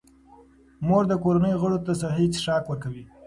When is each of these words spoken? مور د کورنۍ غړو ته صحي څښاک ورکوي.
مور 0.85 1.03
د 1.07 1.13
کورنۍ 1.23 1.53
غړو 1.61 1.77
ته 1.85 1.91
صحي 2.01 2.25
څښاک 2.33 2.63
ورکوي. 2.67 3.03